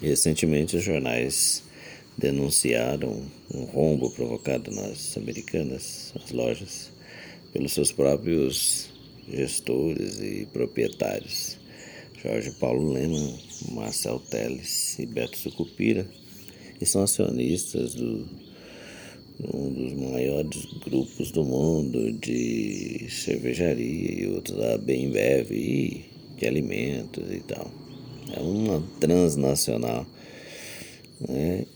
[0.00, 1.62] Recentemente, os jornais
[2.16, 6.90] denunciaram um rombo provocado nas americanas, as lojas,
[7.52, 8.90] pelos seus próprios
[9.28, 11.58] gestores e proprietários.
[12.22, 13.38] Jorge Paulo Lema,
[13.72, 16.06] Marcel Teles e Beto Sucupira,
[16.78, 18.26] que são acionistas do
[19.54, 26.04] um dos maiores grupos do mundo de cervejaria e outros da Bembev e
[26.36, 27.70] de alimentos e tal.
[28.32, 30.06] É uma transnacional.
[31.20, 31.66] Né?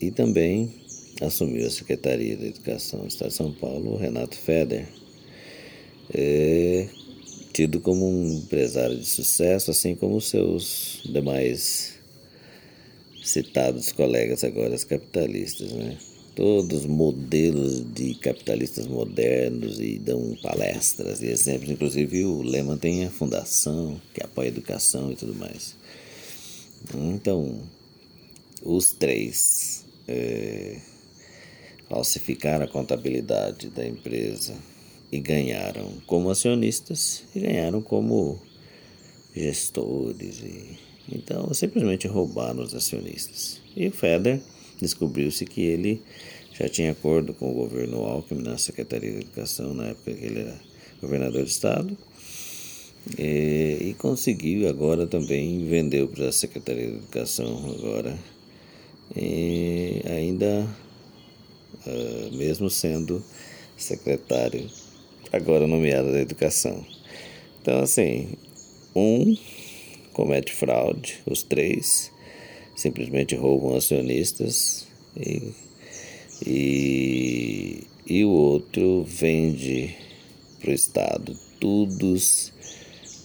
[0.00, 0.72] E também
[1.20, 4.88] assumiu a Secretaria da Educação do Estado de São Paulo, Renato Feder,
[6.12, 6.88] é
[7.52, 11.94] tido como um empresário de sucesso, assim como seus demais
[13.22, 15.98] citados colegas agora capitalistas, né?
[16.34, 21.70] Todos modelos de capitalistas modernos e dão palestras e exemplos.
[21.70, 25.76] Inclusive o Lehman tem a fundação que apoia a educação e tudo mais.
[26.94, 27.62] Então,
[28.62, 30.78] os três é,
[31.88, 34.54] falsificaram a contabilidade da empresa
[35.10, 38.40] e ganharam como acionistas e ganharam como
[39.34, 40.40] gestores.
[40.40, 43.60] E, então, simplesmente roubaram os acionistas.
[43.76, 44.40] E o Feder
[44.80, 46.02] descobriu-se que ele
[46.52, 50.40] já tinha acordo com o governo Alckmin na Secretaria de Educação, na época que ele
[50.40, 50.60] era
[51.00, 51.96] governador do estado,
[53.18, 58.18] e, e conseguiu agora também, vendeu para a Secretaria de Educação agora,
[59.16, 60.68] e ainda
[61.86, 63.22] uh, mesmo sendo
[63.76, 64.70] secretário
[65.32, 66.86] agora nomeado da Educação.
[67.60, 68.28] Então assim,
[68.94, 69.36] um
[70.12, 72.12] comete fraude, os três
[72.74, 75.52] simplesmente roubam acionistas e,
[76.46, 79.94] e, e o outro vende
[80.60, 81.36] para o Estado.
[81.60, 82.52] Todos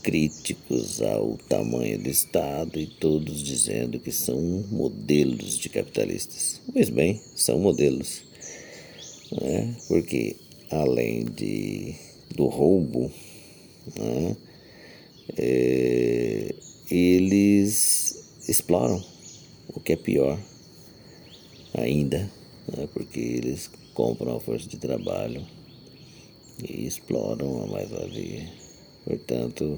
[0.07, 4.39] críticos ao tamanho do Estado e todos dizendo que são
[4.71, 6.61] modelos de capitalistas.
[6.71, 8.23] Pois bem, são modelos.
[9.33, 9.75] Né?
[9.89, 10.37] Porque
[10.71, 11.93] além de,
[12.33, 13.11] do roubo,
[13.97, 14.37] né?
[15.37, 16.55] é,
[16.89, 19.03] eles exploram
[19.67, 20.41] o que é pior
[21.73, 22.31] ainda,
[22.73, 22.87] né?
[22.93, 25.45] porque eles compram a força de trabalho
[26.63, 28.47] e exploram a mais-valia.
[29.03, 29.77] Portanto,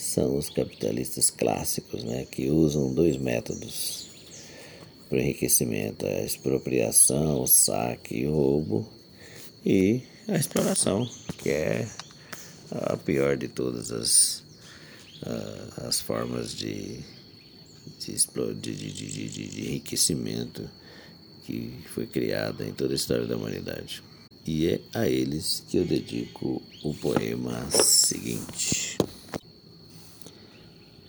[0.00, 4.08] são os capitalistas clássicos, né, que usam dois métodos
[5.08, 8.88] para o enriquecimento: a expropriação, o saque o roubo,
[9.64, 11.86] e a exploração, que é
[12.70, 14.42] a pior de todas as,
[15.76, 17.00] as formas de
[17.98, 20.68] de, de, de, de, enriquecimento
[21.44, 24.02] que foi criada em toda a história da humanidade.
[24.46, 28.89] E é a eles que eu dedico o poema seguinte.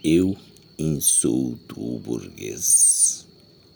[0.03, 0.35] Eu
[0.79, 3.27] insulto o burguês,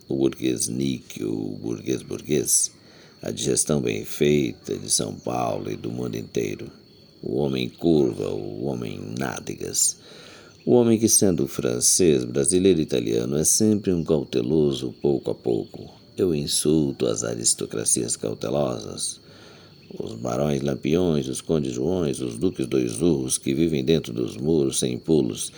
[0.09, 2.72] o burguês níquel, o burguês burguês,
[3.22, 6.72] a digestão bem feita de São Paulo e do mundo inteiro,
[7.22, 9.97] o homem curva, o homem nádegas,
[10.66, 15.94] o homem que, sendo francês, brasileiro e italiano, é sempre um cauteloso pouco a pouco.
[16.18, 19.22] Eu insulto as aristocracias cautelosas,
[20.00, 24.80] os barões lampiões, os condes joões, os duques dois urros que vivem dentro dos muros
[24.80, 25.52] sem pulos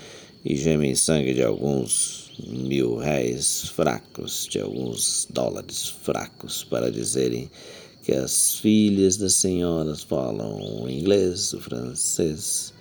[0.50, 7.52] e gemem sangue de alguns mil réis fracos, de alguns dólares fracos, para dizerem
[8.02, 12.74] que as filhas das senhoras falam o inglês, o francês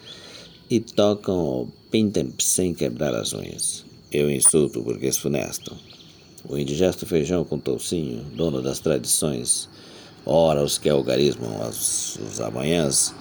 [0.71, 3.85] e tocam o pintem sem quebrar as unhas.
[4.13, 5.77] Eu insulto burguês funesto,
[6.49, 9.69] o indigesto feijão com toucinho, dono das tradições,
[10.25, 13.13] ora os que algarismam as, os amanhãs,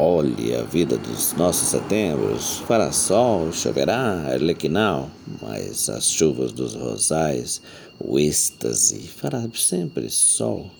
[0.00, 5.10] olhe a vida dos nossos setembros, fará sol, choverá, arlequinal,
[5.42, 7.60] mas as chuvas dos rosais,
[7.98, 10.70] o êxtase, fará sempre sol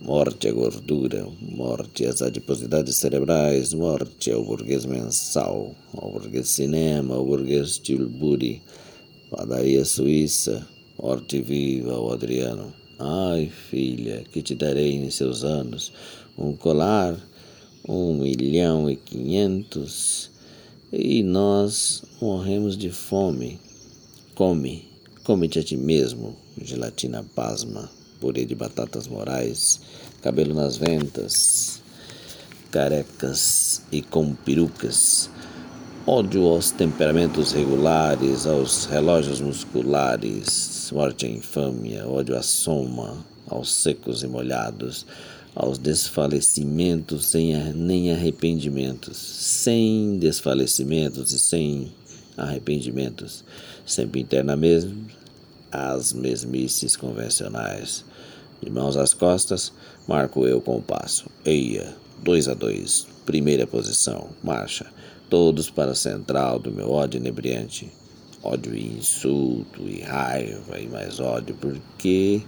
[0.00, 7.24] Morte à gordura, morte às adiposidades cerebrais, morte ao burguês mensal, ao burguês cinema, ao
[7.24, 8.62] burguês tilbury,
[9.30, 10.68] padaria suíça,
[11.02, 12.74] morte viva ao Adriano.
[12.98, 15.90] Ai, filha, que te darei em seus anos?
[16.36, 17.16] Um colar,
[17.88, 20.30] um milhão e quinhentos,
[20.92, 23.60] e nós morremos de fome.
[24.34, 24.88] Come,
[25.24, 27.90] come-te a ti mesmo, gelatina pasma
[28.20, 29.80] purê de batatas morais,
[30.22, 31.82] cabelo nas ventas,
[32.70, 35.30] carecas e com perucas,
[36.06, 44.22] ódio aos temperamentos regulares, aos relógios musculares, morte à infâmia, ódio à soma, aos secos
[44.22, 45.06] e molhados,
[45.56, 51.90] aos desfalecimentos sem nem arrependimentos, sem desfalecimentos e sem
[52.36, 53.42] arrependimentos,
[53.86, 55.06] sempre interna mesmo,
[55.72, 58.04] as mesmices convencionais.
[58.60, 59.72] De mãos às costas,
[60.06, 61.26] marco eu com o passo.
[61.42, 64.86] Eia, dois a dois, primeira posição, marcha,
[65.30, 67.90] todos para a central do meu ódio inebriante.
[68.42, 72.42] Ódio e insulto e raiva e mais ódio, porque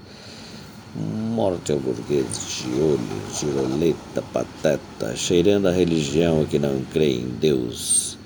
[0.95, 2.27] morte ao burguês
[2.63, 2.99] de olho,
[3.35, 8.19] giroleta, pateta, cheirando a religião que não crê em Deus,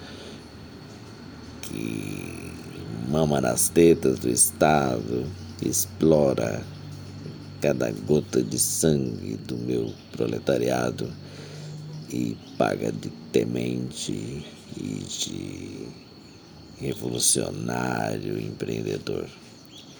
[1.62, 2.53] que
[3.09, 5.26] mama nas tetas do Estado,
[5.64, 6.62] explora
[7.61, 11.12] cada gota de sangue do meu proletariado
[12.11, 14.44] e paga de temente
[14.76, 15.88] e de
[16.79, 19.26] revolucionário empreendedor.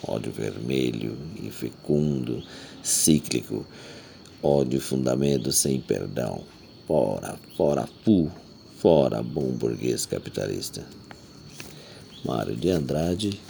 [0.07, 2.43] Ódio vermelho e fecundo,
[2.83, 3.65] cíclico,
[4.43, 6.45] ódio fundamento sem perdão.
[6.87, 8.31] Fora, fora, fu,
[8.79, 10.85] fora bom burguês capitalista.
[12.25, 13.41] Mário de Andrade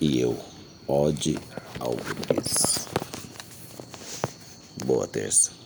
[0.00, 0.38] e eu,
[0.86, 1.38] Ode
[1.78, 2.88] ao burguês.
[4.84, 5.57] Boa terça.